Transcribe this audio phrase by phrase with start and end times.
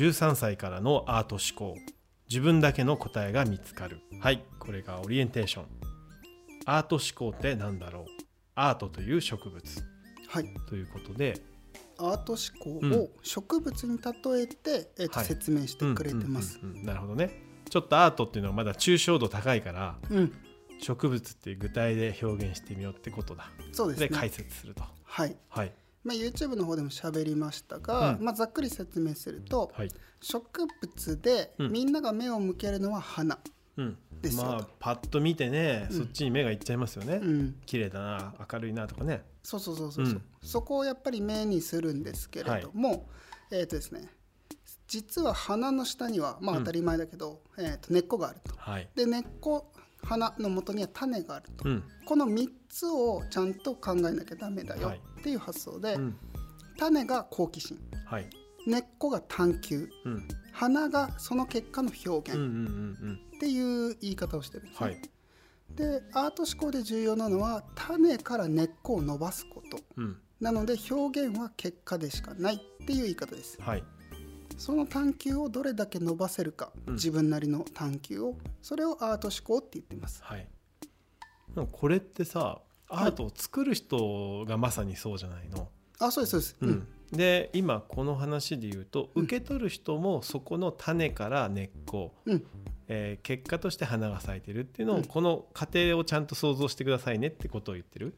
[0.00, 1.78] 13歳からのアート思考。
[2.30, 4.00] 自分だけの答えが見つかる。
[4.22, 5.64] はいこれがオリエンテーション。
[6.64, 8.04] アート思考って何だろう？
[8.54, 9.62] アートという植物。
[10.26, 10.54] はい。
[10.70, 11.38] ということで。
[11.98, 12.92] アート思考うん。
[12.94, 15.26] を植物に例えて、えっとはい。
[15.26, 16.58] 説明してくれてます。
[16.62, 16.86] うんうんうんうん。
[16.86, 17.42] なるほどね。
[17.68, 20.32] ちょっとアートっていうのはまだ抽象度高いからうん、
[20.80, 23.50] 植物っていう具体で表現してみようってことだ。
[23.68, 24.08] でそうですね。
[24.08, 24.82] 解説すると。
[25.04, 25.36] はい。
[25.50, 25.72] はい
[26.04, 28.24] まあ YouTube の方でも喋りましたが、うん。
[28.24, 29.88] まあざっくり説明すると、はい。
[30.20, 31.72] 植物でうん。
[31.72, 33.38] みんなが目を向けるのは花。
[33.76, 33.98] うん。
[34.20, 34.48] ですよと。
[34.48, 35.96] まあパッと見てね、うん。
[35.98, 39.22] そっちに目がいっちゃいますよね、うん、綺麗だな明るいなとかね。
[39.42, 40.08] そうそうそうそう、う。
[40.08, 40.22] ん。
[40.42, 43.08] そこをやっぱり目にするんですけれども、
[43.50, 44.08] えっ、とですね
[44.86, 46.64] 実は花の下にはまあうん。
[46.64, 48.54] 当たり前だけど、えー、と根っこがあると。
[48.56, 48.88] はい。
[48.94, 49.72] で根っこ
[50.02, 51.84] 花の元には種があると、うん。
[52.06, 55.00] この3つをちゃんと考えなきゃダメだよはい。
[55.20, 56.16] っていう発想で、うん。
[56.78, 57.78] 種が好奇心。
[58.06, 58.26] はい。
[58.66, 59.88] 根っこが探求。
[60.04, 60.28] うん。
[60.52, 62.38] 花がその結果の表現
[63.36, 64.90] っていう言い方をしてるんですね、
[65.76, 66.00] うんはい。
[66.00, 69.78] でアート思考で重要なのは種から根っこを伸ばすこと。
[69.96, 70.16] うん。
[70.40, 73.60] なので表現は結果でしかないっていう言い方です。
[73.60, 73.84] はい
[74.60, 76.94] その探求をどれだけ伸ばせるか、うん。
[76.94, 80.22] 自分なりの探求をそれをアート思考って言っています。
[80.22, 80.46] はい。
[81.54, 86.86] でもこれってさアートを作る人がまさにそうじゃないの、あそうですそうです、うん。
[87.10, 89.22] で今この話で言うとうん。
[89.24, 92.44] 受け取る人もそこの種から根っこ、うん。
[92.88, 95.04] えー結果として花が咲いてるっていうのを、うん。
[95.04, 98.14] この過程をちゃんと想像してくださいねってことを言ってる、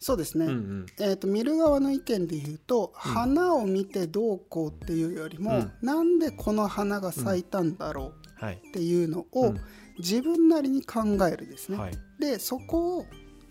[0.00, 0.86] そうですね、うんうん。
[0.98, 5.72] えー、と見る側の意見で言うと、花を見てどうこうっていうよりも、うん。
[5.82, 8.54] なんでこの花が咲いたんだろうはい。
[8.54, 9.60] っていうのを、うん。
[9.98, 11.92] 自分なりに考えるですね、はい。
[12.18, 13.06] でそこを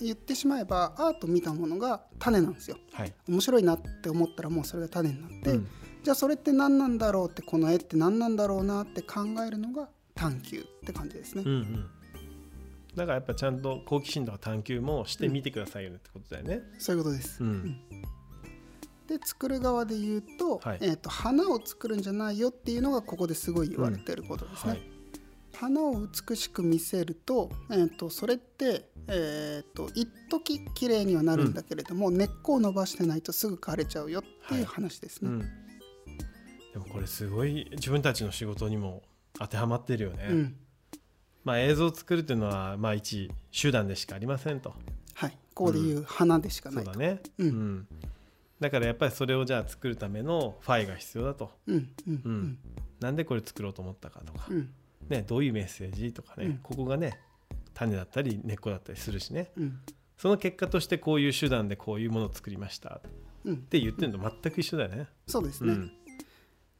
[0.00, 2.78] 言ってしまえばアート見たものが種なんですよ。
[2.94, 3.12] はい。
[3.28, 5.68] 面白いなって思ったらもうそれが種になって、うん。
[6.02, 11.90] じゃあそれって何なんだろうってこの絵って何なんだろうなって考えるのが探求って感じですね、うんうん
[12.94, 16.62] だからやっぱちゃんと好奇心とか探求もしてみてくださいよねってことだよね。
[16.78, 17.80] そういうことです、うん。
[19.06, 20.78] で作る側で言うと,、はい。
[20.80, 24.82] えー、と花を作るんじゃないよっていうのがここですごい言われてることですね、はい。
[25.54, 35.46] 花を美しく見せると,、えー、とそれって、えー、と一時綺麗にはなるんだけれども、根っこを伸ばしてないとすぐ枯れちゃうよっていう話ですね、うん、で
[36.76, 39.02] もこれすごい自分たちの仕事にも
[39.38, 40.54] 当てはまってるよね。
[41.44, 44.74] うんまあ、映像を作るっていうのは、まあ、一手段でしかありませんと。
[45.14, 47.86] はい、ここで言う花でしかないと、そうだね、うん。
[48.60, 51.50] だからやっぱりそれをじゃあ作るためのファイが必要だと。
[51.66, 51.88] うん。
[52.06, 52.14] うん。
[52.14, 52.32] ううん。
[52.32, 52.58] ん
[53.00, 54.70] なんでこれ作ろうと思ったかとか、うん。
[55.08, 56.58] ね、どういうメッセージとかね、うん。
[56.58, 57.18] ここがね
[57.72, 59.50] 種だったり根っこだったりするしね。
[59.56, 59.80] うん。
[60.18, 62.96] その結果としてこういう手段でこういうものを作りました。
[62.96, 63.10] っ
[63.46, 63.56] うん。
[63.56, 65.08] て言ってるのと全く一緒だよね。
[65.26, 65.92] そうですね、うん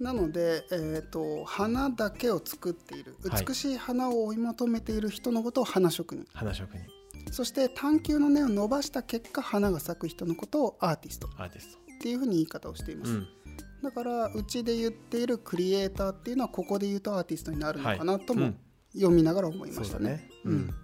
[0.00, 3.44] なので、えー、と花だけを作っているはい。
[3.44, 6.86] 美しい花を追い求めている人のことを花職人、花職人。
[7.32, 11.28] そして探求の根を伸ばした結果花が咲く人のことをアーティスト。
[11.36, 11.78] アーティスト。
[11.78, 13.26] っていうふうに言い方をしています、うん。
[13.82, 18.56] だからうちで言っているクリエイターっていうのはここで言うとアーティストになるのかなともうん
[18.94, 20.10] 読みながら思いましたね。
[20.10, 20.30] ね。
[20.44, 20.74] ううんん。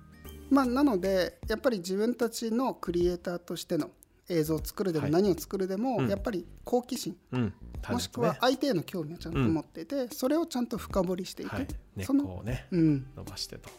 [0.50, 3.90] まあ、なのでやっぱり自分たちのクリエイターとしての
[4.28, 5.12] 映像を作るでもはい。
[5.12, 6.08] 何を作るでも、うん。
[6.08, 7.16] やっぱり好奇心。
[7.32, 7.54] うん、
[7.90, 13.70] もしくは相手への興味をちゃんと持っていて、それをちゃんと深掘りしていて、はい、根っその、こをねうん、伸ばしてと。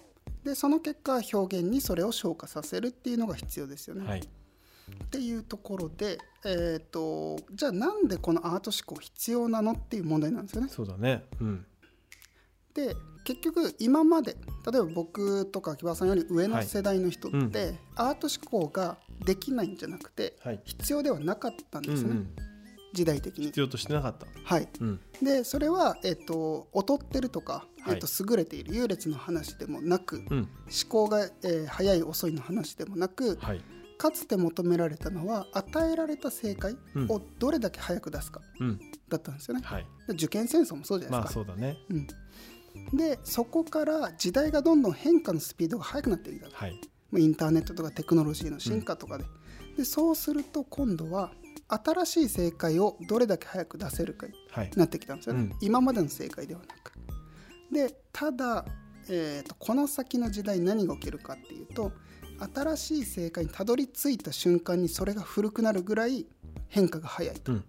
[0.43, 4.07] でその結果表現にそれを昇華させるっていうのが必要ですよね。
[4.07, 10.69] はい、っていうところで、えー、とじゃあなんでこのアート思考必要なのっていう問題なんですよね。
[10.69, 11.25] そうだね。
[11.41, 11.65] うん、
[12.75, 12.95] で
[13.25, 14.37] 結局今まで
[14.71, 17.69] 例えば僕とか秋葉さんより上の世代の人って、はい。
[17.69, 17.77] うん。
[17.95, 20.61] アート思考ができないんじゃなくてはい。
[20.63, 22.35] 必要ではなかったんですね、うんうん、
[22.95, 23.59] 時代的に必。
[23.59, 24.25] 要としてなかった。
[24.43, 30.49] はい、うん、でそれは、えっと劣ってるとか、はいえっと優れている優劣の話でもなく思うん、
[30.89, 33.61] 考が、えー早い遅いの話でもなくはい、
[33.97, 39.61] かつて求められたのは与えられた正解うんをどれだけ早く出すかうん、だったんですよね。
[39.63, 39.85] はい。
[40.07, 41.33] で受験戦争もそうじゃないまあですか。
[41.33, 41.77] そうだね。
[41.89, 41.93] う
[42.95, 46.79] ん、でそこから時代がどんどん変化のスピードが速くなっていたはい、
[47.11, 49.25] まあインターネットとかテクノロジーの進化とかで,、
[49.77, 51.31] でそうすると今度は
[51.67, 55.55] 新しい正解をどれだけ早く出せるかにはい、なってきたんですよね、うん。
[55.61, 56.93] 今までの正解ではなく。
[57.71, 58.65] でただ、
[59.09, 61.91] えーとこの先の時代何が起きるかっていうと
[62.53, 66.25] 新しい正解にたどり着いた瞬間にそれが古くなるぐらい
[66.67, 67.65] 変化が早いと、うん、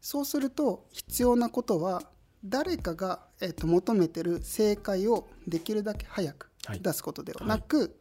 [0.00, 2.02] そうすると必要なことは
[2.44, 6.80] 誰かが、えーと求めてる正解をできるだけ早くはい。
[6.80, 7.96] 出すことではなく、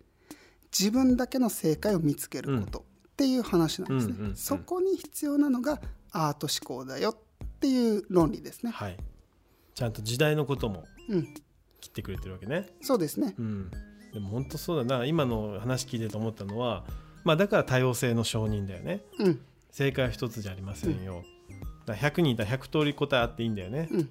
[0.78, 2.86] 自分だけの正解を見つけること
[3.16, 4.36] っていう話なんですね、うんうんうん。
[4.36, 5.80] そこに必要なのが
[6.12, 8.72] アート思考だよっていう論理ですね。
[8.72, 8.98] はい。
[9.74, 11.24] ちゃんと時代のこともうん、
[11.80, 12.68] 切ってくれてるわけね。
[12.82, 13.34] そうですね。
[13.38, 13.72] うん。
[14.14, 15.06] でも本当そうだな。
[15.06, 16.84] 今の話聞いてて思ったのは
[17.24, 19.02] まあだから多様性の承認だよね。
[19.20, 19.40] うん、
[19.72, 21.24] 正解は一つじゃありませんよ、
[21.86, 24.10] だから100人いたら100通り答えあっていいんだよね、うん、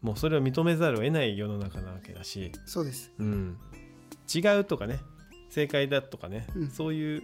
[0.00, 3.12] もうそれを認めざるを得ない世の中なわけだし、そうです。
[3.18, 3.58] うん、
[4.32, 5.00] 違うとかね。
[5.50, 6.70] 正解だとかね、うん。
[6.70, 7.22] そういう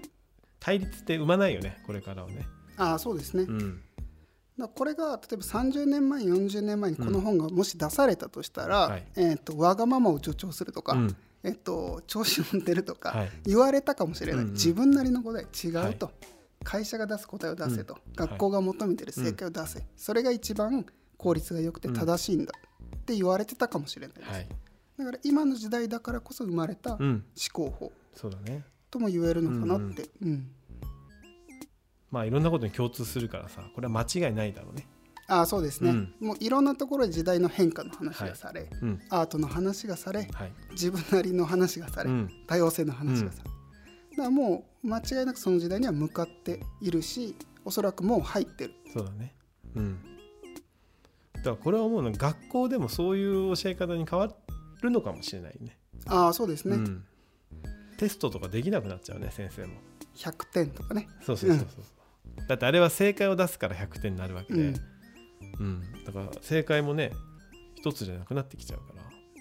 [0.60, 2.46] 対立って生まないよねこれからはね、
[2.76, 3.44] ああ、そうですね。
[3.44, 3.82] うん、
[4.60, 9.04] らこれが例えば30年前、40年前にこの本がもし出されたとしたら、はい。
[9.16, 11.16] えっ、とわがままを助長するとか、うん。
[11.42, 13.30] えっ、と調子乗ってるとか、はい。
[13.46, 14.42] 言われたかもしれない。
[14.42, 14.54] うんうん。
[14.54, 16.12] 自分なりの答え違うと、は
[16.64, 18.12] 会社が出す答えを出せと、うん。
[18.14, 20.86] 学校が求めてる正解を出せ、それが一番
[21.16, 22.52] 効率が良くて正しいんだ
[22.96, 24.30] って言われてたかもしれないです。
[24.30, 24.48] はい。
[24.98, 27.24] だから今の時代だからこそ生まれた思うん。
[27.52, 27.92] 考法。
[28.14, 30.50] そうだねとも言えるのかなって、うん
[32.10, 34.88] まあいろんなことに共通するからさこれは間違いないだろうね。
[35.28, 36.14] ああそうですね、うん。
[36.18, 39.00] もういろんなところで時代の変化の話がされ、うん。
[39.10, 40.52] アートの話がされはい。
[40.72, 42.30] 自分なりの話がされ、うん。
[42.48, 43.50] 多様性の話がされ、
[44.10, 48.74] だからもう間違いなくその時代には向かっているしおそらくもう入ってる。
[48.92, 49.36] そうだね。
[49.76, 49.98] うん。
[51.36, 54.28] だからこれは思うのは学校でもそういう教え方に変わ
[54.82, 55.78] るのかもしれないね。
[56.06, 57.04] ああそうですね、うん、
[58.00, 59.74] テストとかできなくなっちゃうね先生も。
[60.16, 61.06] 100点とかね。
[61.22, 64.74] そうそうそうそう、だってあれは正解を出すから100点になるわけで、うん。
[65.58, 66.04] うん。
[66.06, 67.12] だから正解もね
[67.74, 68.94] 一つじゃなくなってきちゃうか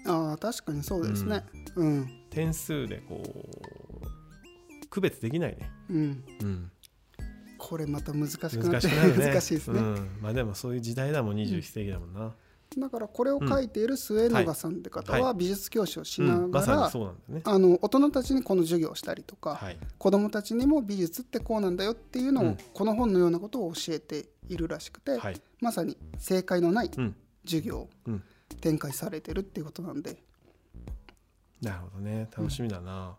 [0.04, 0.12] ら。
[0.12, 1.42] ああ確かにそうですね。
[1.74, 2.06] うん。
[2.28, 6.70] 点数でこう区別できないね、うん、うん、
[7.56, 9.14] これまた難しくなって難しね。
[9.24, 12.34] 難しいですね、うん、まあでもそういう時代だもん21世紀だもんな、
[12.78, 19.78] だからこれを書いている末永さんって方は美術教師をしながら、大人たちにこの授業をしたりとか、はい。
[19.98, 22.58] 子どもたちにも美術ってこうなんだよっていうのを、うん。
[22.72, 25.40] この本のようなことを教えているらしくて、はい。
[25.60, 27.16] まさに正解のないうん。
[27.44, 28.22] 授業をうん。
[28.60, 30.22] 展開されてるっていうことなんで。
[31.62, 32.28] なるほどね。
[32.36, 33.16] 楽しみだな、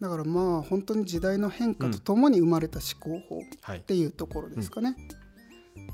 [0.00, 3.80] だからまあ本当に時代の変化とともに生まれた思考法っはい。
[3.80, 4.96] ていうところですかね。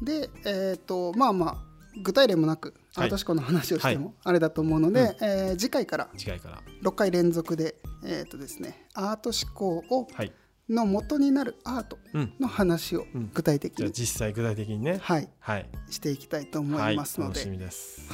[0.03, 1.70] で、えー、とまあまあ
[2.03, 3.09] 具体例もなくアはい。
[3.09, 5.07] ート思考の話をしてもあれだと思うので、うん。
[5.29, 6.63] えー次回から次回から。
[6.83, 10.33] 6回連続で,、えーとですね、アート思考をはい。
[10.69, 12.33] の元になるアートうん。
[12.39, 13.31] の話をうん。
[13.35, 14.99] 具体的に、じゃあ実際具体的にね。
[15.03, 15.69] はい、はい。
[15.91, 18.09] していきたいと思はいいますので、楽しみです